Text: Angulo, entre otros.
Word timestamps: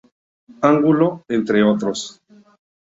Angulo, 0.61 1.25
entre 1.27 1.61
otros. 1.61 2.19